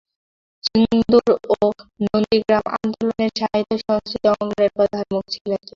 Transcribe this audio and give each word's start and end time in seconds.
সিঙ্গুর 0.63 1.27
ও 1.53 1.57
নন্দীগ্রাম 2.05 2.65
আন্দোলনের 2.75 3.31
সাহিত্য 3.39 3.73
সংস্কৃতি 3.81 4.27
অঙ্গনের 4.33 4.71
প্রধান 4.77 5.05
মুখ 5.13 5.23
ছিলেন 5.33 5.57
তিনি। 5.57 5.69